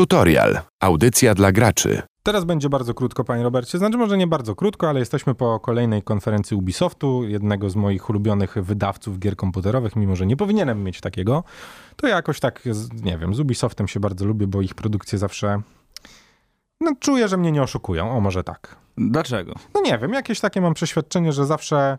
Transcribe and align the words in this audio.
Tutorial. 0.00 0.60
Audycja 0.80 1.34
dla 1.34 1.52
graczy. 1.52 2.02
Teraz 2.22 2.44
będzie 2.44 2.68
bardzo 2.68 2.94
krótko, 2.94 3.24
panie 3.24 3.42
Robercie. 3.42 3.78
Znaczy, 3.78 3.96
może 3.96 4.18
nie 4.18 4.26
bardzo 4.26 4.54
krótko, 4.54 4.88
ale 4.88 5.00
jesteśmy 5.00 5.34
po 5.34 5.60
kolejnej 5.60 6.02
konferencji 6.02 6.56
Ubisoftu, 6.56 7.24
jednego 7.24 7.70
z 7.70 7.76
moich 7.76 8.10
ulubionych 8.10 8.54
wydawców 8.62 9.18
gier 9.18 9.36
komputerowych, 9.36 9.96
mimo 9.96 10.16
że 10.16 10.26
nie 10.26 10.36
powinienem 10.36 10.84
mieć 10.84 11.00
takiego. 11.00 11.44
To 11.96 12.06
ja 12.06 12.16
jakoś 12.16 12.40
tak, 12.40 12.62
nie 13.02 13.18
wiem, 13.18 13.34
z 13.34 13.40
Ubisoftem 13.40 13.88
się 13.88 14.00
bardzo 14.00 14.24
lubię, 14.26 14.46
bo 14.46 14.62
ich 14.62 14.74
produkcje 14.74 15.18
zawsze. 15.18 15.60
No, 16.80 16.92
czuję, 17.00 17.28
że 17.28 17.36
mnie 17.36 17.52
nie 17.52 17.62
oszukują. 17.62 18.16
O, 18.16 18.20
może 18.20 18.44
tak. 18.44 18.76
Dlaczego? 18.98 19.54
No 19.74 19.80
nie 19.80 19.98
wiem, 19.98 20.12
jakieś 20.12 20.40
takie 20.40 20.60
mam 20.60 20.74
przeświadczenie, 20.74 21.32
że 21.32 21.46
zawsze. 21.46 21.98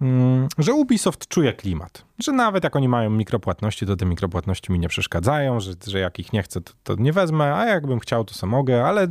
Mm, 0.00 0.48
że 0.58 0.74
Ubisoft 0.74 1.28
czuje 1.28 1.52
klimat. 1.52 2.04
Że 2.18 2.32
nawet 2.32 2.64
jak 2.64 2.76
oni 2.76 2.88
mają 2.88 3.10
mikropłatności, 3.10 3.86
to 3.86 3.96
te 3.96 4.06
mikropłatności 4.06 4.72
mi 4.72 4.78
nie 4.78 4.88
przeszkadzają, 4.88 5.60
że, 5.60 5.72
że 5.86 5.98
jak 5.98 6.18
ich 6.18 6.32
nie 6.32 6.42
chcę, 6.42 6.60
to, 6.60 6.72
to 6.84 6.94
nie 6.98 7.12
wezmę, 7.12 7.54
a 7.54 7.64
jakbym 7.66 7.98
chciał, 8.00 8.24
to 8.24 8.34
sam 8.34 8.48
mogę, 8.50 8.84
ale 8.86 9.08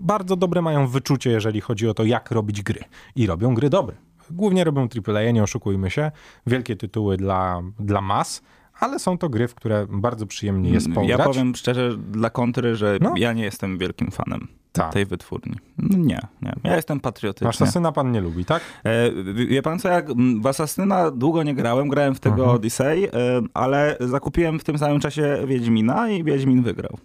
bardzo 0.00 0.36
dobre 0.36 0.62
mają 0.62 0.86
wyczucie, 0.86 1.30
jeżeli 1.30 1.60
chodzi 1.60 1.88
o 1.88 1.94
to, 1.94 2.04
jak 2.04 2.30
robić 2.30 2.62
gry. 2.62 2.80
I 3.16 3.26
robią 3.26 3.54
gry 3.54 3.70
dobre. 3.70 3.96
Głównie 4.30 4.64
robią 4.64 4.88
AAA, 5.08 5.30
nie 5.30 5.42
oszukujmy 5.42 5.90
się. 5.90 6.10
Wielkie 6.46 6.76
tytuły 6.76 7.16
dla, 7.16 7.62
dla 7.80 8.00
mas, 8.00 8.42
ale 8.80 8.98
są 8.98 9.18
to 9.18 9.28
gry, 9.28 9.48
w 9.48 9.54
które 9.54 9.86
bardzo 9.90 10.26
przyjemnie 10.26 10.70
jest 10.70 10.88
pograć. 10.88 11.08
Ja 11.08 11.18
powiem 11.18 11.54
szczerze 11.54 11.96
dla 11.96 12.30
kontry, 12.30 12.76
że 12.76 12.98
No. 13.00 13.12
ja 13.16 13.32
nie 13.32 13.42
jestem 13.42 13.78
wielkim 13.78 14.10
fanem 14.10 14.48
Tak. 14.72 14.92
tej 14.92 15.06
wytwórni. 15.06 15.56
No 15.78 15.98
nie, 15.98 16.20
nie. 16.42 16.52
Ja 16.64 16.76
jestem 16.76 17.00
patriotyczny. 17.00 17.48
Asasyna 17.48 17.92
pan 17.92 18.12
nie 18.12 18.20
lubi, 18.20 18.44
tak? 18.44 18.62
E, 18.84 19.12
wie 19.34 19.62
pan 19.62 19.78
co, 19.78 19.88
jak 19.88 20.06
w 20.40 20.46
Asasyna 20.46 21.10
długo 21.10 21.42
nie 21.42 21.54
grałem, 21.54 21.88
grałem 21.88 22.14
w 22.14 22.20
tego 22.20 22.42
Mhm. 22.42 22.56
Odyssey, 22.56 23.04
e, 23.04 23.10
ale 23.54 23.96
zakupiłem 24.00 24.58
w 24.58 24.64
tym 24.64 24.78
samym 24.78 25.00
czasie 25.00 25.38
Wiedźmina 25.46 26.10
i 26.10 26.24
Wiedźmin 26.24 26.62
wygrał. 26.62 26.98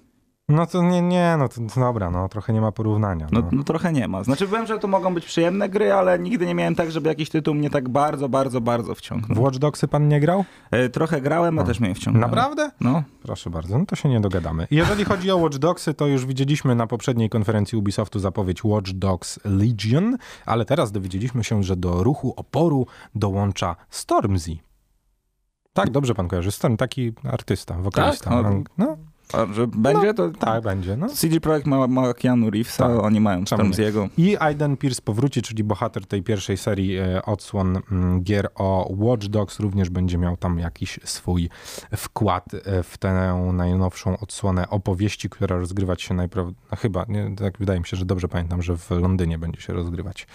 No 0.54 0.66
to 0.68 0.84
nie, 0.84 1.02
nie, 1.02 1.36
no 1.40 1.50
to, 1.50 1.62
dobra, 1.82 2.10
no 2.12 2.30
trochę 2.30 2.54
nie 2.54 2.62
ma 2.62 2.72
porównania. 2.72 3.28
No, 3.32 3.40
No. 3.42 3.48
no 3.52 3.64
trochę 3.64 3.94
nie 3.94 4.08
ma. 4.08 4.24
Znaczy 4.24 4.48
wiem, 4.48 4.68
że 4.68 4.80
to 4.80 4.88
mogą 4.88 5.14
być 5.14 5.26
przyjemne 5.26 5.70
gry, 5.70 5.94
ale 5.94 6.20
nigdy 6.20 6.46
nie 6.46 6.56
miałem 6.56 6.76
tak, 6.76 6.92
żeby 6.92 7.10
jakiś 7.10 7.30
tytuł 7.30 7.56
mnie 7.56 7.70
tak 7.70 7.90
bardzo, 7.90 8.30
bardzo, 8.30 8.62
bardzo 8.62 8.96
W 8.96 8.98
wciągnął. 8.98 9.44
Watch 9.44 9.58
Dogsy 9.58 9.88
pan 9.88 10.08
nie 10.08 10.20
grał? 10.20 10.46
E, 10.72 10.90
trochę 10.90 11.22
grałem, 11.22 11.60
a 11.60 11.64
też 11.64 11.80
mnie 11.80 11.96
wciągnęło. 11.96 12.28
Naprawdę? 12.28 12.72
No. 12.80 13.04
Proszę 13.24 13.50
bardzo, 13.50 13.78
no 13.78 13.86
to 13.86 13.96
się 13.96 14.10
nie 14.10 14.20
dogadamy. 14.22 14.68
Jeżeli 14.72 15.04
chodzi 15.06 15.32
o 15.32 15.38
Watch 15.38 15.58
Dogsy, 15.58 15.94
to 15.94 16.08
już 16.08 16.26
widzieliśmy 16.26 16.76
na 16.76 16.88
poprzedniej 16.88 17.30
konferencji 17.30 17.78
Ubisoftu 17.78 18.20
zapowiedź 18.20 18.64
Watch 18.64 18.92
Dogs 18.92 19.40
Legion, 19.46 20.18
ale 20.46 20.66
teraz 20.66 20.92
dowiedzieliśmy 20.92 21.44
się, 21.44 21.64
że 21.64 21.76
do 21.76 22.04
ruchu 22.04 22.34
oporu 22.38 22.88
dołącza 23.16 23.76
Stormzy. 23.90 24.58
Tak, 25.74 25.90
dobrze 25.90 26.16
pan 26.16 26.28
kojarzy. 26.28 26.52
Storm, 26.52 26.78
taki 26.78 27.14
artysta, 27.32 27.74
wokalista. 27.80 28.30
Tak? 28.30 28.54
No. 28.78 28.98
No, 29.34 29.40
A 29.40 29.54
że 29.54 29.68
będzie 29.68 30.14
to... 30.14 30.30
tak 30.30 30.64
będzie. 30.64 30.98
No. 30.98 31.10
CD 31.10 31.40
Projekt 31.40 31.68
ma, 31.68 31.88
ma 31.88 32.14
Keanu 32.14 32.50
Reevesa, 32.50 32.88
Tak. 32.88 33.04
oni 33.04 33.20
mają 33.22 33.46
tam 33.46 33.74
z 33.74 33.78
jego... 33.78 34.10
I 34.18 34.38
Aiden 34.40 34.78
Pierce 34.78 35.02
powróci, 35.02 35.42
czyli 35.42 35.64
bohater 35.64 36.06
tej 36.06 36.24
pierwszej 36.24 36.58
serii 36.58 36.98
e, 36.98 37.22
odsłon 37.26 37.80
mm, 37.92 38.24
gier 38.24 38.48
o 38.56 38.88
Watch 38.98 39.26
Dogs, 39.28 39.60
również 39.60 39.90
będzie 39.90 40.18
miał 40.18 40.38
tam 40.38 40.60
jakiś 40.60 41.00
swój 41.04 41.50
wkład 41.98 42.46
e, 42.66 42.84
w 42.84 42.98
tę 42.98 43.14
najnowszą 43.54 44.18
odsłonę 44.18 44.70
opowieści, 44.70 45.30
która 45.30 45.58
rozgrywać 45.58 46.02
się 46.02 46.14
najprawdopodobniej, 46.14 46.64
no 46.72 46.78
chyba, 46.78 47.06
nie, 47.08 47.36
tak 47.36 47.58
wydaje 47.58 47.80
mi 47.80 47.86
się, 47.86 47.98
że 47.98 48.06
dobrze 48.06 48.28
pamiętam, 48.28 48.62
że 48.62 48.78
w 48.78 48.92
Londynie 48.92 49.38
będzie 49.38 49.62
się 49.62 49.74
rozgrywać. 49.74 50.28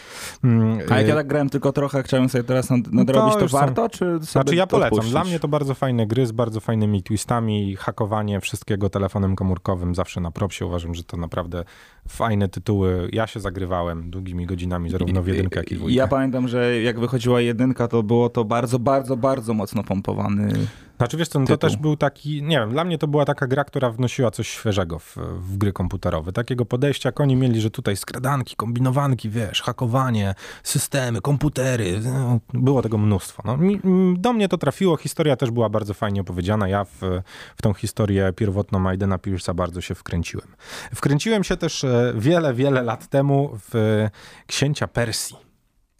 Mm, 0.45 0.79
A 0.91 0.97
jak 0.97 1.05
e, 1.07 1.09
ja 1.09 1.15
tak 1.15 1.27
grałem 1.27 1.51
tylko 1.51 1.73
trochę, 1.73 2.03
chciałem 2.03 2.29
sobie 2.29 2.45
teraz 2.45 2.71
nad- 2.71 2.93
nadrobić, 2.93 3.35
to, 3.35 3.49
są- 3.49 3.59
warto, 3.59 3.89
czy 3.89 3.99
sobie 3.99 4.21
Znaczy 4.25 4.55
ja 4.57 4.67
polecam. 4.67 4.93
odpuścić? 4.93 5.11
Dla 5.13 5.25
mnie 5.25 5.41
to 5.41 5.49
bardzo 5.49 5.75
fajne 5.75 6.07
gry 6.07 6.27
z 6.27 6.33
bardzo 6.33 6.61
fajnymi 6.61 7.03
twistami, 7.03 7.77
hakowanie 7.77 8.41
wszystkiego 8.41 8.88
telefonem 8.91 9.37
komórkowym 9.37 9.95
zawsze 9.95 10.21
na 10.21 10.31
propsie. 10.31 10.67
Uważam, 10.67 10.95
że 10.95 11.05
to 11.05 11.17
naprawdę 11.17 11.65
fajne 12.09 12.49
tytuły. 12.49 13.09
Ja 13.13 13.27
się 13.27 13.41
zagrywałem 13.41 14.11
długimi 14.11 14.47
godzinami, 14.47 14.91
zarówno 14.91 15.23
w 15.23 15.27
jedynkę, 15.27 15.61
jak 15.61 15.73
i 15.73 15.75
w 15.75 15.79
dwójkę. 15.79 15.97
Ja 15.97 16.09
pamiętam, 16.09 16.49
że 16.49 16.83
jak 16.83 17.01
wychodziła 17.01 17.41
jedynka, 17.41 17.89
to 17.89 18.03
było 18.03 18.29
to 18.29 18.45
bardzo, 18.45 18.79
bardzo, 18.79 19.17
bardzo 19.17 19.55
mocno 19.55 19.85
pompowany. 19.85 20.53
Znaczy 20.99 21.17
wiesz 21.17 21.29
co, 21.29 21.39
no 21.39 21.47
to 21.47 21.57
tytuł. 21.57 21.71
też 21.71 21.77
był 21.77 21.97
taki, 21.97 22.43
nie 22.43 22.59
wiem, 22.59 22.71
dla 22.71 22.85
mnie 22.85 22.99
to 22.99 23.09
była 23.09 23.25
taka 23.25 23.47
gra, 23.47 23.65
która 23.65 23.91
wnosiła 23.91 24.31
coś 24.31 24.49
świeżego 24.49 24.99
w, 24.99 25.17
w 25.41 25.57
gry 25.57 25.73
komputerowe. 25.73 26.33
Takiego 26.33 26.65
podejścia, 26.65 27.09
jak 27.09 27.21
oni 27.21 27.37
mieli, 27.37 27.61
że 27.61 27.71
tutaj 27.71 27.97
skradanki, 27.97 28.57
kombinowanki, 28.57 29.31
wiesz, 29.31 29.63
hakowanie, 29.63 30.35
systemy, 30.63 31.21
komputery, 31.21 32.01
no, 32.05 32.41
było 32.55 32.83
tego 32.83 32.99
mnóstwo. 32.99 33.43
No, 33.47 33.57
mi, 33.57 33.81
do 34.19 34.33
mnie 34.33 34.49
to 34.49 34.59
trafiło, 34.59 34.97
historia 34.97 35.37
też 35.37 35.51
była 35.51 35.69
bardzo 35.69 35.95
fajnie 35.95 36.21
opowiedziana. 36.21 36.69
Ja 36.69 36.85
w, 36.85 37.01
w 37.57 37.63
tą 37.63 37.75
historię 37.75 38.33
pierwotną 38.37 38.89
Aidena 38.89 39.17
Pierce'a 39.17 39.55
bardzo 39.55 39.81
się 39.81 39.95
wkręciłem. 39.95 40.49
Wkręciłem 40.95 41.45
się 41.45 41.57
też 41.57 41.85
wiele, 42.15 42.55
wiele 42.55 42.83
lat 42.83 43.07
temu 43.07 43.51
w 43.71 44.07
Księcia 44.47 44.89
Persji. 44.89 45.37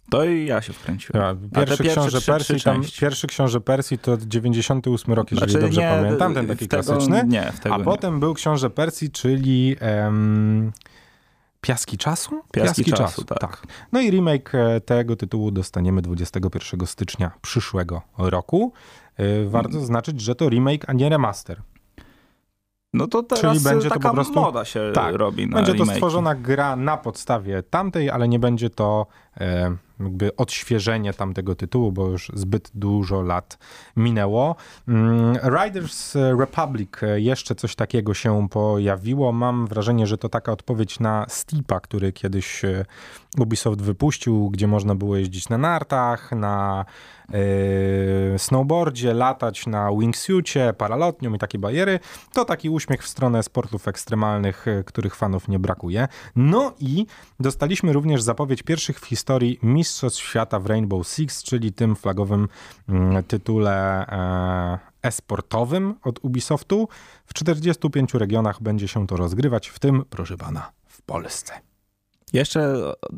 To 0.09 0.23
i 0.25 0.45
ja 0.45 0.61
się 0.61 0.73
wkręciłem. 0.73 1.49
Pierwszy 1.55 1.83
książę 1.83 2.21
Persji, 2.21 2.61
tam, 2.61 2.81
pierwszy 2.99 3.27
książę 3.27 3.61
Persji 3.61 3.97
to 3.99 4.17
98 4.17 5.13
rok, 5.13 5.31
jeżeli 5.31 5.51
Znaczy, 5.51 5.65
dobrze 5.65 5.81
nie, 5.81 5.87
pamiętam, 6.01 6.33
ten 6.33 6.47
taki 6.47 6.67
tego, 6.67 6.83
klasyczny. 6.83 7.23
Nie, 7.27 7.51
A 7.71 7.77
nie. 7.77 7.83
potem 7.83 8.19
był 8.19 8.33
książę 8.33 8.69
Persji, 8.69 9.11
czyli 9.11 9.75
Piaski 11.61 11.97
Czasu? 11.97 12.41
Piaski 12.51 12.93
Czasu, 12.93 13.23
tak. 13.25 13.67
No 13.91 14.01
i 14.01 14.11
remake 14.11 14.55
e, 14.55 14.81
tego 14.81 15.15
tytułu 15.15 15.51
dostaniemy 15.51 16.01
21 16.01 16.87
stycznia 16.87 17.31
przyszłego 17.41 18.01
roku. 18.17 18.73
E, 19.17 19.45
Warto 19.45 19.69
Mm. 19.69 19.81
zaznaczyć, 19.81 20.21
że 20.21 20.35
to 20.35 20.49
remake, 20.49 20.85
a 20.89 20.93
nie 20.93 21.09
remaster. 21.09 21.61
No 22.93 23.07
to 23.07 23.23
teraz 23.23 23.41
Czyli 23.41 23.63
będzie 23.63 23.89
to 23.89 23.93
taka 23.95 24.09
po 24.09 24.15
prostu- 24.15 24.33
moda 24.33 24.65
się 24.65 24.91
Tak, 24.93 25.15
robi 25.15 25.47
na 25.47 25.55
Będzie 25.57 25.73
to 25.73 25.83
remake'i. 25.83 25.93
stworzona 25.93 26.35
gra 26.35 26.75
na 26.75 26.97
podstawie 26.97 27.63
tamtej, 27.63 28.09
ale 28.09 28.27
nie 28.27 28.39
będzie 28.39 28.69
to 28.69 29.07
jakby 29.99 30.35
odświeżenie 30.35 31.13
tamtego 31.13 31.55
tytułu, 31.55 31.91
bo 31.91 32.07
już 32.07 32.31
zbyt 32.33 32.71
dużo 32.73 33.21
lat 33.21 33.57
minęło. 33.95 34.55
Mm, 34.87 35.37
Riders 35.43 36.15
Republic, 36.39 36.89
e, 37.01 37.21
jeszcze 37.21 37.55
coś 37.55 37.75
takiego 37.75 38.13
się 38.13 38.47
pojawiło. 38.49 39.31
Mam 39.31 39.67
wrażenie, 39.67 40.07
że 40.07 40.17
to 40.17 40.29
taka 40.29 40.51
odpowiedź 40.51 40.99
na 40.99 41.25
Steepa, 41.29 41.79
który 41.79 42.13
kiedyś 42.13 42.65
e, 42.65 42.85
Ubisoft 43.37 43.81
wypuścił, 43.81 44.49
gdzie 44.49 44.67
można 44.67 44.95
było 44.95 45.17
jeździć 45.17 45.49
na 45.49 45.57
nartach, 45.57 46.31
na 46.31 46.85
e, 47.33 48.39
snowboardzie, 48.39 49.13
latać 49.13 49.67
na 49.67 49.91
wingsuicie, 49.99 50.73
paralotnią 50.77 51.33
i 51.33 51.37
takie 51.37 51.59
bariery. 51.59 51.99
To 52.33 52.45
taki 52.45 52.69
uśmiech 52.69 53.03
w 53.03 53.07
stronę 53.07 53.43
sportów 53.43 53.87
ekstremalnych, 53.87 54.67
e, 54.67 54.83
których 54.83 55.15
fanów 55.15 55.47
nie 55.47 55.59
brakuje. 55.59 56.07
No 56.35 56.73
i 56.79 57.05
dostaliśmy 57.39 57.93
również 57.93 58.21
zapowiedź 58.21 58.63
pierwszych 58.63 58.99
w 58.99 59.05
historii 59.05 59.28
Mistrzostw 59.63 60.21
Świata 60.21 60.59
w 60.59 60.65
Rainbow 60.65 61.07
Six, 61.07 61.43
czyli 61.43 61.73
tym 61.73 61.95
flagowym 61.95 62.47
mm, 62.89 63.23
tytule 63.23 64.07
e, 64.07 64.79
e-sportowym 65.03 65.95
od 66.03 66.19
Ubisoftu. 66.21 66.87
W 67.25 67.33
45 67.33 68.13
regionach 68.13 68.61
będzie 68.61 68.87
się 68.87 69.07
to 69.07 69.15
rozgrywać, 69.15 69.67
w 69.67 69.79
tym, 69.79 70.03
proszę 70.09 70.37
pana, 70.37 70.71
w 70.87 71.01
Polsce. 71.01 71.68
Jeszcze 72.33 72.73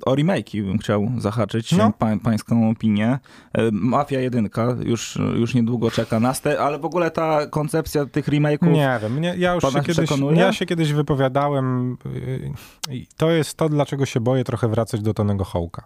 o 0.06 0.16
remake'i 0.16 0.64
bym 0.64 0.78
chciał 0.78 1.12
zahaczyć, 1.18 1.72
No. 1.72 1.92
pań, 1.98 2.20
pańską 2.20 2.70
opinię. 2.70 3.20
E, 3.54 3.72
Mafia 3.72 4.20
1 4.20 4.50
już, 4.84 5.20
już 5.36 5.54
niedługo 5.54 5.92
czeka 5.92 6.20
nas, 6.20 6.42
te, 6.42 6.60
ale 6.60 6.80
w 6.80 6.86
ogóle 6.86 7.12
ta 7.12 7.48
koncepcja 7.48 8.06
tych 8.06 8.28
remake'ów... 8.28 8.72
Nie 8.72 9.00
wiem, 9.02 9.14
mnie, 9.14 9.36
ja 9.38 9.54
już 9.54 9.64
się 9.64 9.82
kiedyś, 9.82 9.98
przekonuje? 9.98 10.40
ja 10.40 10.54
się 10.54 10.66
kiedyś 10.66 10.94
wypowiadałem 10.94 11.98
yy, 12.06 12.96
i 12.96 13.08
to 13.18 13.32
jest 13.32 13.58
to, 13.58 13.70
dlaczego 13.70 14.06
się 14.06 14.20
boję 14.20 14.44
trochę 14.44 14.68
wracać 14.68 15.02
do 15.02 15.14
Tonego 15.14 15.44
Hołka, 15.44 15.84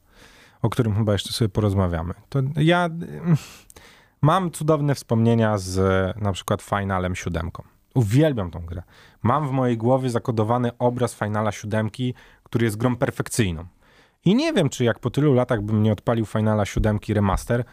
o 0.62 0.70
którym 0.70 0.96
chyba 0.96 1.14
jeszcze 1.14 1.34
sobie 1.34 1.50
porozmawiamy. 1.50 2.14
To 2.30 2.40
ja 2.56 2.90
yy, 3.00 3.36
mam 4.22 4.52
cudowne 4.52 4.96
wspomnienia 4.96 5.58
z 5.58 5.78
na 6.22 6.32
przykład 6.32 6.62
Finalem 6.62 7.16
7. 7.16 7.52
Uwielbiam 7.96 8.52
tą 8.52 8.66
grę. 8.66 8.84
Mam 9.24 9.48
w 9.48 9.52
mojej 9.52 9.78
głowie 9.78 10.10
zakodowany 10.10 10.78
obraz 10.78 11.16
Finala 11.16 11.52
7, 11.52 11.90
który 12.56 12.66
jest 12.66 12.78
grą 12.78 12.96
perfekcyjną. 12.96 13.66
I 14.26 14.36
nie 14.36 14.54
wiem, 14.54 14.70
czy 14.70 14.84
jak 14.84 15.00
po 15.00 15.10
tylu 15.10 15.34
latach 15.34 15.62
bym 15.62 15.84
nie 15.84 15.92
odpalił 15.92 16.26
Finala 16.26 16.66
7 16.66 17.00
remaster, 17.10 17.64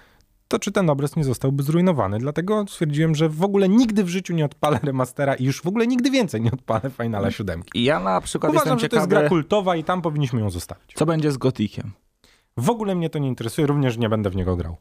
to 0.48 0.58
czy 0.58 0.72
ten 0.72 0.90
obraz 0.90 1.16
nie 1.16 1.24
zostałby 1.24 1.62
zrujnowany. 1.62 2.18
Dlatego 2.18 2.64
stwierdziłem, 2.68 3.14
że 3.14 3.28
w 3.28 3.42
ogóle 3.42 3.68
nigdy 3.68 4.04
w 4.04 4.08
życiu 4.08 4.34
nie 4.34 4.44
odpalę 4.44 4.80
remastera 4.84 5.34
i 5.34 5.44
już 5.44 5.62
w 5.62 5.66
ogóle 5.66 5.86
nigdy 5.86 6.10
więcej 6.10 6.40
nie 6.40 6.52
odpalę 6.52 6.90
Finala 6.90 7.30
7. 7.30 7.62
I 7.74 7.84
Ja 7.84 8.00
na 8.00 8.20
przykład 8.20 8.52
Uważam, 8.52 8.78
że 8.78 8.88
to 8.88 8.96
jest 8.96 9.06
ciekawy, 9.08 9.20
gra 9.20 9.28
kultowa 9.28 9.76
i 9.76 9.84
tam 9.84 10.02
powinniśmy 10.02 10.40
ją 10.40 10.50
zostawić. 10.50 10.92
co 10.94 11.06
będzie 11.06 11.32
z 11.32 11.36
Gotikiem. 11.36 11.92
W 12.56 12.70
ogóle 12.70 12.94
mnie 12.94 13.10
to 13.10 13.18
nie 13.18 13.28
interesuje, 13.28 13.66
również 13.66 13.98
nie 13.98 14.08
będę 14.08 14.30
w 14.30 14.36
niego 14.36 14.56
grał. 14.56 14.76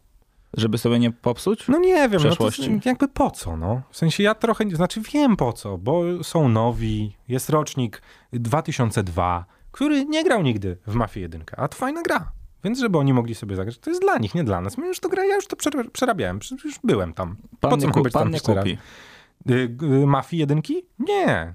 Żeby 0.54 0.78
sobie 0.78 1.00
nie 1.00 1.12
popsuć? 1.12 1.68
No 1.68 1.80
nie 1.80 2.10
wiem, 2.10 2.22
no 2.24 2.36
to 2.36 2.50
jakby 2.86 3.08
po 3.08 3.32
co, 3.32 3.58
no? 3.58 3.82
W 3.92 3.98
sensie 3.98 4.24
ja 4.24 4.36
trochę, 4.36 4.70
znaczy 4.70 5.02
wiem 5.14 5.38
po 5.38 5.54
co, 5.54 5.78
bo 5.78 6.24
są 6.24 6.50
nowi, 6.50 7.16
jest 7.28 7.50
rocznik 7.50 8.02
2002, 8.34 9.46
który 9.72 10.06
nie 10.06 10.24
grał 10.24 10.42
nigdy 10.44 10.78
w 10.88 10.94
Mafię 10.94 11.22
1, 11.22 11.44
a 11.58 11.68
to 11.68 11.78
fajna 11.78 12.02
gra. 12.02 12.32
Więc 12.64 12.80
żeby 12.80 12.98
oni 12.98 13.14
mogli 13.14 13.36
sobie 13.36 13.56
zagrać, 13.56 13.78
to 13.78 13.90
jest 13.90 14.02
dla 14.02 14.18
nich, 14.18 14.36
nie 14.36 14.44
dla 14.44 14.62
nas. 14.62 14.78
My 14.78 14.88
już 14.88 15.00
to 15.00 15.10
gra, 15.10 15.26
ja 15.26 15.36
już 15.36 15.48
to 15.48 15.56
przer- 15.56 15.90
przerabiałem, 15.92 16.40
już 16.64 16.80
byłem 16.84 17.14
tam. 17.14 17.36
Pan 17.60 17.72
po 17.72 17.78
co 17.78 17.88
mam 17.88 17.94
kup, 17.94 18.04
być 18.04 18.14
pan 18.14 18.24
tam 18.24 18.34
jeszcze 18.34 18.54
raz? 18.54 18.66
Y, 18.66 19.78
y, 19.84 20.08
Mafii 20.08 20.40
jedynki? 20.40 20.86
Nie. 21.00 21.54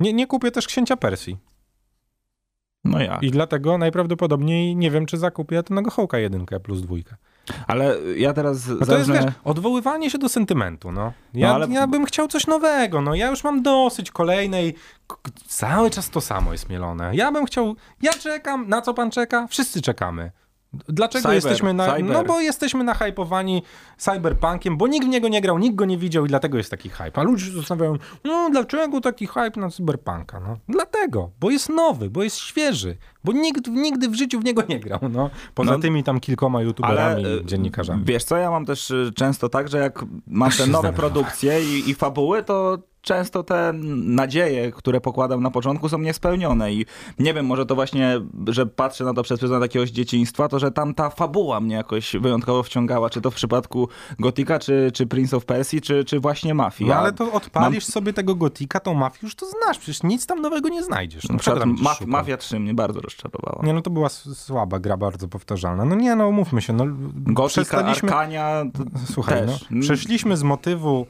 Nie, 0.00 0.12
nie 0.12 0.26
kupię 0.26 0.50
też 0.50 0.66
Księcia 0.66 0.96
Persji. 0.96 1.38
No 2.84 3.00
jak? 3.00 3.22
I 3.22 3.30
dlatego 3.30 3.78
najprawdopodobniej 3.78 4.76
nie 4.76 4.90
wiem, 4.90 5.06
czy 5.06 5.18
zakupię 5.18 5.62
Tonego 5.62 5.90
Hołka 5.90 6.18
jedynkę 6.18 6.60
plus 6.60 6.80
dwójkę. 6.80 7.16
Ale 7.66 7.96
ja 8.16 8.32
teraz 8.32 8.68
No 8.68 8.86
to 8.86 8.98
jest, 8.98 9.10
wiesz, 9.12 9.24
odwoływanie 9.44 10.10
się 10.10 10.18
do 10.18 10.28
sentymentu, 10.28 10.92
no. 10.92 11.12
Ja, 11.34 11.48
No, 11.48 11.54
ale- 11.54 11.68
ja 11.68 11.86
bym 11.86 12.04
chciał 12.04 12.28
coś 12.28 12.46
nowego, 12.46 13.00
no. 13.00 13.14
Ja 13.14 13.30
już 13.30 13.44
mam 13.44 13.62
dosyć 13.62 14.10
kolejnej, 14.10 14.74
cały 15.46 15.90
czas 15.90 16.10
to 16.10 16.20
samo 16.20 16.52
jest 16.52 16.68
mielone. 16.68 17.10
Ja 17.14 17.32
bym 17.32 17.46
chciał, 17.46 17.76
ja 18.02 18.12
czekam, 18.12 18.68
na 18.68 18.82
co 18.82 18.94
pan 18.94 19.10
czeka? 19.10 19.46
Wszyscy 19.46 19.82
czekamy. 19.82 20.30
Dlaczego 20.88 21.22
Cyber, 21.22 21.34
jesteśmy 21.34 21.74
na, 21.74 21.86
cyber. 21.96 22.04
no 22.14 22.24
bo 22.24 22.40
jesteśmy 22.40 22.84
nahypowani 22.84 23.62
cyberpunkiem, 23.98 24.76
bo 24.76 24.86
nikt 24.86 25.06
w 25.06 25.08
niego 25.08 25.28
nie 25.28 25.40
grał, 25.40 25.58
nikt 25.58 25.76
go 25.76 25.84
nie 25.84 25.98
widział 25.98 26.24
i 26.24 26.28
dlatego 26.28 26.58
jest 26.58 26.70
taki 26.70 26.88
hype. 26.88 27.10
A 27.14 27.22
ludzie 27.22 27.46
się 27.46 27.52
zastanawiają, 27.52 27.96
no 28.24 28.48
dlaczego 28.50 29.00
taki 29.00 29.26
hype 29.26 29.60
na 29.60 29.70
cyberpunka? 29.70 30.40
No 30.40 30.56
dlatego, 30.68 31.30
bo 31.40 31.50
jest 31.50 31.68
nowy, 31.68 32.10
bo 32.10 32.22
jest 32.22 32.36
świeży, 32.36 32.96
bo 33.26 33.32
nikt 33.32 33.68
nigdy 33.68 34.08
w 34.08 34.14
życiu 34.14 34.40
w 34.40 34.44
niego 34.44 34.62
nie 34.68 34.80
grał, 34.80 34.98
no. 35.10 35.30
Poza 35.54 35.72
No, 35.72 35.78
tymi 35.78 36.04
tam 36.04 36.20
kilkoma 36.20 36.62
youtuberami, 36.62 37.24
e, 37.26 37.44
dziennikarzami. 37.44 38.02
Wiesz 38.04 38.24
co, 38.24 38.36
ja 38.36 38.50
mam 38.50 38.66
też 38.66 38.90
y, 38.90 39.12
często 39.14 39.48
tak, 39.48 39.68
że 39.68 39.78
jak 39.78 40.04
mam 40.26 40.50
te 40.50 40.66
nowe 40.66 40.92
produkcje 40.92 41.64
i, 41.64 41.90
i 41.90 41.94
fabuły, 41.94 42.42
to 42.42 42.78
często 43.02 43.42
te 43.42 43.72
nadzieje, 44.04 44.72
które 44.72 45.00
pokładam 45.00 45.42
na 45.42 45.50
początku 45.50 45.88
są 45.88 45.98
niespełnione 45.98 46.72
i 46.72 46.86
nie 47.18 47.34
wiem, 47.34 47.46
może 47.46 47.66
to 47.66 47.74
właśnie, 47.74 48.20
że 48.48 48.66
patrzę 48.66 49.04
na 49.04 49.14
to 49.14 49.22
przez 49.22 49.38
pryzmat 49.38 49.62
jakiegoś 49.62 49.90
dzieciństwa, 49.90 50.48
to 50.48 50.58
że 50.58 50.70
tam 50.70 50.94
ta 50.94 51.10
fabuła 51.10 51.60
mnie 51.60 51.74
jakoś 51.76 52.16
wyjątkowo 52.20 52.62
wciągała, 52.62 53.10
czy 53.10 53.20
to 53.20 53.30
w 53.30 53.34
przypadku 53.34 53.88
Gotika, 54.18 54.58
czy, 54.58 54.90
czy 54.94 55.06
Prince 55.06 55.34
of 55.34 55.44
Persia, 55.44 55.80
czy, 55.80 56.04
czy 56.04 56.20
właśnie 56.20 56.54
Mafii. 56.54 56.90
No 56.90 56.96
ale 56.96 57.12
to 57.12 57.32
odpalisz 57.32 57.84
sobie 57.84 58.12
tego 58.12 58.34
gotika, 58.34 58.80
tą 58.80 58.94
mafię, 58.94 59.18
już 59.22 59.34
to 59.34 59.46
znasz, 59.46 59.78
przecież 59.78 60.02
nic 60.02 60.26
tam 60.26 60.40
nowego 60.40 60.68
nie 60.68 60.82
znajdziesz. 60.82 61.28
na 61.28 61.32
No, 61.32 61.38
przykład 61.38 61.64
Maf- 61.64 61.92
szukał? 61.92 62.08
Mafia 62.08 62.36
3 62.36 62.60
mnie 62.60 62.74
bardzo 62.74 63.00
rozczarowała. 63.24 63.66
Nie, 63.66 63.72
no 63.72 63.82
to 63.82 63.90
była 63.90 64.08
słaba 64.08 64.78
gra, 64.78 64.96
bardzo 64.96 65.28
powtarzalna. 65.28 65.84
No 65.84 65.94
nie, 65.94 66.14
no 66.16 66.30
mówmy 66.32 66.62
się, 66.62 66.72
no 66.72 66.84
Gotika, 67.14 67.48
przestaliśmy... 67.48 68.08
Arkania 68.08 68.64
Słuchaj, 69.12 69.46
też. 69.46 69.66
no, 69.70 69.80
przeszliśmy 69.82 70.36
z 70.36 70.42
motywu 70.42 71.06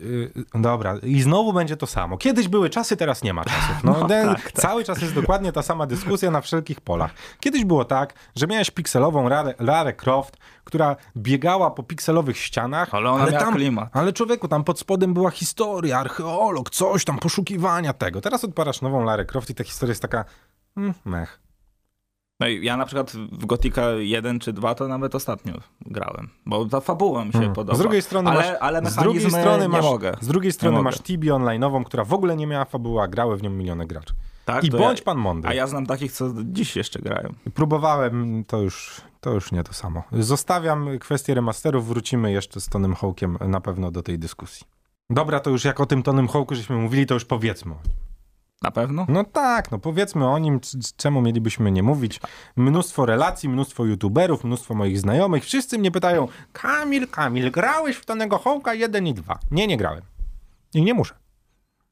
Yy, 0.00 0.30
dobra, 0.54 0.96
i 1.02 1.20
znowu 1.22 1.52
będzie 1.52 1.76
to 1.76 1.86
samo. 1.86 2.18
Kiedyś 2.18 2.48
były 2.48 2.70
czasy, 2.70 2.96
teraz 2.96 3.22
nie 3.22 3.32
ma 3.34 3.44
czasów. 3.44 3.84
No, 3.84 3.92
No, 4.00 4.08
ten- 4.08 4.28
tak, 4.28 4.42
tak. 4.42 4.52
Cały 4.52 4.84
czas 4.84 5.02
jest 5.02 5.14
dokładnie 5.14 5.52
ta 5.52 5.62
sama 5.62 5.86
dyskusja 5.86 6.30
na 6.30 6.40
wszelkich 6.40 6.80
polach. 6.80 7.10
Kiedyś 7.40 7.64
było 7.64 7.84
tak, 7.84 8.14
że 8.36 8.46
miałeś 8.46 8.70
pikselową 8.70 9.28
Lara, 9.28 9.50
Lara 9.58 9.92
Croft, 9.92 10.36
która 10.64 10.96
biegała 11.16 11.70
po 11.70 11.82
pikselowych 11.82 12.38
ścianach, 12.38 12.94
Ale 12.94 13.10
ona 13.10 13.26
miała 13.26 13.44
tam, 13.44 13.54
klimat. 13.54 13.88
ale 13.92 14.12
człowieku, 14.12 14.48
tam 14.48 14.64
pod 14.64 14.78
spodem 14.78 15.14
była 15.14 15.30
historia, 15.30 15.98
archeolog, 15.98 16.70
coś 16.70 17.04
tam, 17.04 17.18
poszukiwania 17.18 17.92
tego. 17.92 18.20
Teraz 18.20 18.44
odparasz 18.44 18.82
nową 18.82 19.04
Lara 19.04 19.24
Croft 19.24 19.50
i 19.50 19.54
ta 19.54 19.64
historia 19.64 19.90
jest 19.90 20.02
taka, 20.02 20.24
mm, 20.76 20.94
mech. 21.04 21.40
No 22.40 22.46
i 22.48 22.64
ja 22.64 22.76
na 22.76 22.86
przykład 22.86 23.12
w 23.12 23.46
Gotika 23.46 23.90
1 23.90 24.38
czy 24.38 24.52
2 24.52 24.74
to 24.74 24.88
nawet 24.88 25.14
ostatnio 25.14 25.54
grałem, 25.80 26.28
bo 26.46 26.64
ta 26.66 26.80
fabuła 26.80 27.24
mi 27.24 27.32
się 27.32 27.38
Mm. 27.38 27.52
podoba. 27.52 27.78
Z 27.78 27.80
drugiej 27.80 28.02
strony 28.02 28.30
ale, 28.30 28.38
masz, 28.38 28.58
ale 28.60 28.90
z 28.90 28.96
drugiej 28.96 29.30
strony 29.30 29.62
nie 29.62 29.68
masz, 29.68 29.84
mogę. 29.84 30.12
Z 30.20 30.26
drugiej 30.26 30.52
strony 30.52 30.82
masz 30.82 31.00
Tibi 31.02 31.28
online'ową, 31.30 31.84
która 31.84 32.04
w 32.04 32.12
ogóle 32.12 32.36
nie 32.36 32.46
miała 32.46 32.64
fabuły, 32.64 33.02
a 33.02 33.08
grały 33.08 33.36
w 33.36 33.42
nią 33.42 33.50
miliony 33.50 33.86
graczy. 33.86 34.14
Tak, 34.44 34.64
I 34.64 34.70
bądź 34.70 34.98
ja, 34.98 35.04
pan 35.04 35.18
mądry. 35.18 35.50
A 35.50 35.54
ja 35.54 35.66
znam 35.66 35.86
takich, 35.86 36.12
co 36.12 36.30
dziś 36.44 36.76
jeszcze 36.76 36.98
grają. 36.98 37.34
Próbowałem, 37.54 38.44
to 38.44 38.58
już, 38.62 39.00
to 39.20 39.30
już 39.30 39.52
nie 39.52 39.62
to 39.62 39.72
samo. 39.72 40.02
Zostawiam 40.12 40.98
kwestię 40.98 41.34
remasterów, 41.34 41.88
wrócimy 41.88 42.32
jeszcze 42.32 42.60
z 42.60 42.68
Tonym 42.68 42.94
Hołkiem 42.94 43.38
na 43.48 43.60
pewno 43.60 43.90
do 43.90 44.02
tej 44.02 44.18
dyskusji. 44.18 44.66
Dobra, 45.10 45.40
to 45.40 45.50
już 45.50 45.64
jak 45.64 45.80
o 45.80 45.86
tym 45.86 46.02
Tonym 46.02 46.28
Hołku 46.28 46.54
żeśmy 46.54 46.76
mówili, 46.76 47.06
to 47.06 47.14
już 47.14 47.24
powiedzmy 47.24 47.72
o 47.72 47.76
nim. 47.76 48.05
Na 48.62 48.70
pewno? 48.70 49.06
No 49.08 49.24
tak, 49.24 49.70
no 49.70 49.78
powiedzmy 49.78 50.28
o 50.28 50.38
nim, 50.38 50.60
czemu 50.96 51.22
mielibyśmy 51.22 51.72
nie 51.72 51.82
mówić. 51.82 52.20
Mnóstwo 52.56 53.06
relacji, 53.06 53.48
mnóstwo 53.48 53.84
youtuberów, 53.84 54.44
mnóstwo 54.44 54.74
moich 54.74 54.98
znajomych. 54.98 55.44
Wszyscy 55.44 55.78
mnie 55.78 55.90
pytają, 55.90 56.28
Kamil, 56.52 57.08
Kamil, 57.08 57.50
grałeś 57.50 57.96
w 57.96 58.06
Tonego 58.06 58.38
Hołka 58.38 58.74
1 58.74 59.06
i 59.06 59.14
2? 59.14 59.38
Nie, 59.50 59.66
nie 59.66 59.76
grałem. 59.76 60.02
I 60.74 60.82
nie 60.82 60.94
muszę. 60.94 61.14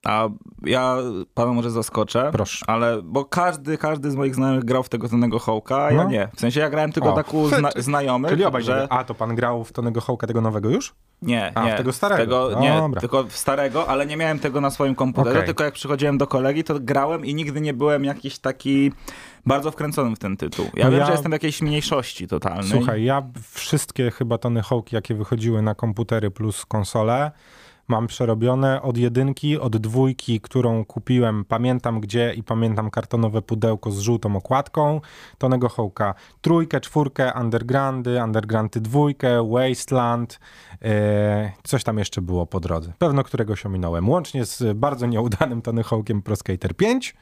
A 0.05 0.29
ja 0.67 0.97
pana 1.35 1.53
może 1.53 1.71
zaskoczę. 1.71 2.29
Proszę. 2.33 2.65
Ale, 2.69 3.03
bo 3.03 3.25
każdy, 3.25 3.79
każdy 3.79 4.11
z 4.11 4.17
moich 4.17 4.35
znajomych 4.35 4.65
grał 4.65 4.83
w 4.83 4.89
tego 4.89 5.09
Tonego 5.09 5.39
Hołka, 5.39 5.85
a 5.85 5.91
ja 5.91 6.05
No. 6.05 6.11
nie. 6.11 6.29
W 6.37 6.41
sensie 6.41 6.61
ja 6.61 6.71
grałem 6.71 6.93
tylko 6.93 7.13
O. 7.13 7.17
tak 7.17 7.35
u 7.35 7.49
zna 7.49 7.71
znajomych, 7.77 8.31
Czyli 8.31 8.45
obaj, 8.45 8.63
że... 8.63 8.87
A, 8.91 9.05
to 9.05 9.15
pan 9.15 9.35
grał 9.35 9.65
w 9.65 9.73
Tonego 9.73 10.01
Hołka 10.01 10.27
tego 10.27 10.41
nowego 10.41 10.71
już? 10.71 10.95
Nie, 11.23 11.53
A, 11.59 11.63
w 11.63 11.67
nie. 11.67 11.75
tego 11.75 11.93
starego. 11.93 12.49
Tego, 12.49 12.61
nie, 12.61 12.77
Dobra. 12.77 13.01
tylko 13.01 13.25
w 13.25 13.37
starego, 13.37 13.89
ale 13.89 14.07
nie 14.07 14.17
miałem 14.17 14.39
tego 14.39 14.61
na 14.61 14.71
swoim 14.71 14.95
komputerze, 14.95 15.37
Okej. 15.37 15.47
tylko 15.47 15.65
jak 15.65 15.75
przychodziłem 15.75 16.19
do 16.19 16.27
kolegi, 16.27 16.65
to 16.65 16.75
grałem 16.81 17.27
i 17.27 17.35
nigdy 17.35 17.61
nie 17.61 17.75
byłem 17.75 18.05
jakiś 18.05 18.39
taki 18.39 18.93
bardzo 19.47 19.71
wkręcony 19.71 20.17
w 20.17 20.19
ten 20.19 20.37
tytuł. 20.37 20.65
Ja 20.75 20.85
No 20.85 20.91
wiem, 20.91 21.01
ja- 21.01 21.07
że 21.07 21.13
jestem 21.13 21.31
w 21.31 21.33
jakiejś 21.33 21.63
mniejszości 21.63 22.29
totalnej. 22.29 22.65
Słuchaj, 22.71 23.05
ja 23.05 23.23
wszystkie 23.51 24.11
chyba 24.11 24.39
Tony 24.39 24.63
Hołki, 24.63 24.95
jakie 24.97 25.15
wychodziły 25.15 25.63
na 25.63 25.75
komputery 25.75 26.31
plus 26.31 26.67
konsole, 26.67 27.31
mam 27.89 28.07
przerobione 28.07 28.83
od 28.83 28.97
jedynki, 28.97 29.59
od 29.59 29.77
dwójki, 29.77 30.41
którą 30.41 30.85
kupiłem, 30.85 31.45
pamiętam 31.45 32.01
gdzie 32.01 32.35
i 32.35 32.43
pamiętam 32.43 32.91
kartonowe 32.91 33.43
pudełko 33.43 33.91
z 33.91 33.99
żółtą 33.99 34.37
okładką, 34.37 35.01
Tonego 35.39 35.69
Hołka 35.69 36.15
trójkę, 36.41 36.81
czwórkę, 36.81 37.33
Undergroundy, 37.41 38.23
Undergroundy 38.25 38.81
dwójkę, 38.81 39.49
Wasteland, 39.51 40.41
e, 40.83 41.53
coś 41.65 41.85
tam 41.85 41.99
jeszcze 41.99 42.23
było 42.23 42.47
po 42.47 42.61
drodze. 42.61 42.93
Pewno 42.99 43.25
któregoś 43.25 43.67
ominąłem. 43.67 44.09
Łącznie 44.09 44.45
z 44.45 44.79
bardzo 44.79 45.07
nieudanym 45.07 45.63
Tony 45.63 45.83
Hołkiem 45.83 46.23
Pro 46.23 46.37
Skater 46.37 46.77
5. 46.77 47.15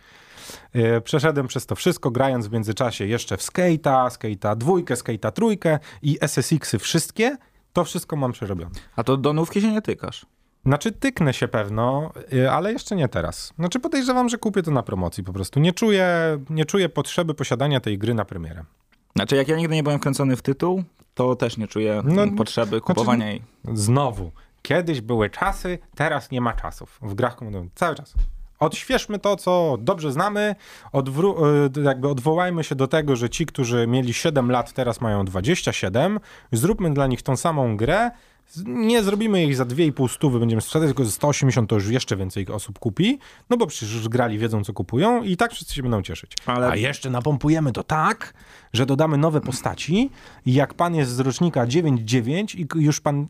E, 0.72 1.00
Przeszedłem 1.00 1.46
przez 1.46 1.66
to 1.66 1.74
wszystko, 1.74 2.10
grając 2.10 2.46
w 2.46 2.52
międzyczasie 2.52 3.06
jeszcze 3.06 3.36
w 3.36 3.40
Skate'a, 3.40 4.08
Skate'a 4.08 4.56
dwójkę, 4.56 4.94
Skate'a 4.94 5.32
trójkę 5.32 5.78
i 6.02 6.18
SSX-y 6.20 6.78
wszystkie. 6.78 7.36
To 7.72 7.84
wszystko 7.84 8.16
mam 8.16 8.32
przerobione. 8.32 8.70
A 8.96 9.04
to 9.04 9.16
do 9.16 9.32
nówki 9.32 9.60
się 9.60 9.72
nie 9.72 9.82
tykasz. 9.82 10.26
Znaczy 10.66 10.92
tyknę 10.92 11.32
się 11.34 11.48
pewno, 11.48 12.12
y, 12.32 12.50
ale 12.50 12.72
jeszcze 12.72 12.96
nie 12.96 13.08
teraz. 13.08 13.52
Znaczy 13.58 13.80
podejrzewam, 13.80 14.28
że 14.28 14.38
kupię 14.38 14.62
to 14.62 14.70
na 14.70 14.82
promocji 14.82 15.24
po 15.24 15.32
prostu. 15.32 15.60
Nie 15.60 15.72
czuję, 15.72 16.08
nie 16.50 16.64
czuję 16.64 16.88
potrzeby 16.88 17.34
posiadania 17.34 17.80
tej 17.80 17.98
gry 17.98 18.14
na 18.14 18.24
premierę. 18.24 18.64
Znaczy, 19.16 19.36
jak 19.36 19.48
ja 19.48 19.56
nigdy 19.56 19.74
nie 19.74 19.82
byłem 19.82 19.98
wkręcony 19.98 20.36
w 20.36 20.42
tytuł, 20.42 20.84
to 21.14 21.36
też 21.36 21.56
nie 21.56 21.68
czuję 21.68 22.02
No, 22.04 22.22
potrzeby 22.36 22.80
kupowania 22.80 23.28
jej. 23.28 23.42
Znowu, 23.72 24.30
kiedyś 24.62 25.00
były 25.00 25.30
czasy, 25.30 25.78
teraz 25.94 26.30
nie 26.30 26.40
ma 26.40 26.52
czasów. 26.52 26.98
W 27.02 27.14
grach 27.14 27.36
komputerowych 27.36 27.72
cały 27.74 27.94
czas. 27.94 28.14
Odświeżmy 28.58 29.18
to, 29.18 29.36
co 29.36 29.76
dobrze 29.80 30.12
znamy, 30.12 30.54
odwró- 30.92 31.46
y, 31.78 31.82
jakby 31.82 32.08
odwołajmy 32.08 32.64
się 32.64 32.74
do 32.74 32.88
tego, 32.88 33.16
że 33.16 33.30
ci, 33.30 33.46
którzy 33.46 33.86
mieli 33.86 34.12
7 34.14 34.50
lat, 34.50 34.72
teraz 34.72 35.00
mają 35.00 35.24
27. 35.24 36.20
Zróbmy 36.52 36.94
dla 36.94 37.06
nich 37.06 37.22
tą 37.22 37.36
samą 37.36 37.76
grę. 37.76 38.10
Nie 38.66 39.02
zrobimy 39.02 39.40
jej 39.42 39.54
za 39.54 39.64
2,5 39.64 40.08
stówy, 40.08 40.38
będziemy 40.38 40.62
sprzedać, 40.62 40.88
tylko 40.88 41.04
za 41.04 41.10
180 41.10 41.70
to 41.70 41.74
już 41.76 41.88
jeszcze 41.88 42.16
więcej 42.16 42.46
osób 42.48 42.78
kupi, 42.78 43.18
no 43.50 43.56
bo 43.56 43.66
przecież 43.66 43.94
już 43.94 44.08
grali, 44.08 44.38
wiedzą 44.38 44.64
co 44.64 44.72
kupują 44.72 45.22
i 45.22 45.36
tak 45.36 45.52
wszyscy 45.52 45.74
się 45.74 45.82
będą 45.82 46.02
cieszyć. 46.02 46.32
Ale- 46.46 46.66
A 46.68 46.76
jeszcze 46.76 47.10
napompujemy 47.10 47.72
to 47.72 47.82
tak, 47.82 48.34
że 48.72 48.86
dodamy 48.86 49.18
nowe 49.18 49.40
postaci 49.40 50.10
i 50.46 50.54
jak 50.54 50.74
pan 50.74 50.94
jest 50.94 51.10
z 51.10 51.20
rocznika 51.20 51.66
9.9 51.66 52.58
i 52.58 52.84
już 52.84 53.00
pan, 53.00 53.26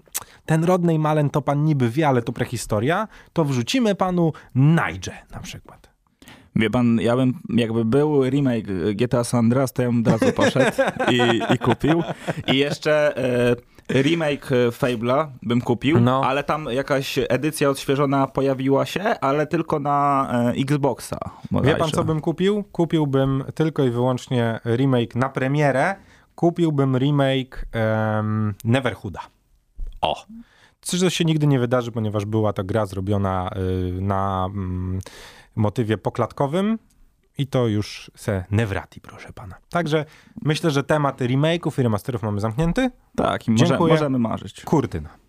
ten 0.47 0.65
Rodney 0.65 0.99
Malen 0.99 1.31
to 1.31 1.43
pan 1.43 1.65
niby 1.65 1.91
wie, 1.91 2.09
ale 2.09 2.23
to 2.23 2.33
prehistoria, 2.33 3.09
to 3.33 3.45
wrzucimy 3.45 3.95
panu 3.95 4.33
Nigel 4.55 5.15
na 5.31 5.41
przykład. 5.41 5.92
Wie 6.57 6.71
pan, 6.71 7.01
ja 7.01 7.17
bym, 7.17 7.35
jakby 7.49 7.85
był 7.85 8.25
remake 8.31 8.67
GTA 8.95 9.25
San 9.25 9.39
Andreas, 9.41 9.73
to 9.73 9.83
ja 9.83 9.89
bym 9.89 10.01
od 10.01 10.07
razu 10.09 10.33
poszedł 10.33 10.77
i, 11.11 11.55
i 11.55 11.59
kupił. 11.59 12.03
I 12.47 12.57
jeszcze 12.59 13.17
e, 13.91 14.03
remake 14.03 14.49
Fable'a 14.71 15.27
bym 15.43 15.61
kupił, 15.61 16.01
No. 16.01 16.23
ale 16.25 16.45
tam 16.45 16.67
jakaś 16.71 17.19
edycja 17.29 17.71
odświeżona 17.71 18.27
pojawiła 18.27 18.87
się, 18.87 19.03
ale 19.21 19.47
tylko 19.47 19.79
na 19.81 20.29
e, 20.33 20.61
Xboxa. 20.61 21.17
Wie 21.17 21.31
pan 21.51 21.63
bodajże. 21.63 21.93
co 21.97 22.05
bym 22.05 22.21
kupił? 22.21 22.65
Kupiłbym 22.73 23.45
tylko 23.55 23.85
i 23.85 23.91
wyłącznie 23.91 24.61
remake 24.65 25.15
na 25.15 25.29
premierę, 25.29 25.95
kupiłbym 26.35 26.97
remake 26.99 27.67
um, 28.17 28.55
Neverhooda. 28.65 29.21
O! 30.01 30.27
Co 30.83 31.11
się 31.11 31.25
nigdy 31.25 31.47
nie 31.47 31.59
wydarzy, 31.59 31.93
ponieważ 31.93 32.25
była 32.25 32.53
to 32.53 32.65
gra 32.65 32.87
zrobiona 32.87 33.51
y, 33.97 34.03
na 34.03 34.49
mm, 34.55 35.01
motywie 35.57 35.99
poklatkowym 35.99 36.79
i 37.39 37.47
to 37.47 37.67
już 37.67 38.11
se 38.17 38.45
Nevrati, 38.51 39.01
proszę 39.01 39.33
pana. 39.33 39.55
Także 39.71 40.05
myślę, 40.43 40.71
że 40.71 40.85
temat 40.85 41.21
remake'ów 41.21 41.81
i 41.81 41.83
remasterów 41.83 42.23
mamy 42.23 42.41
zamknięty. 42.41 42.91
Tak, 43.17 43.49
i 43.49 43.51
może, 43.51 43.79
możemy 43.79 44.19
marzyć. 44.19 44.65
Kurtyna. 44.65 45.22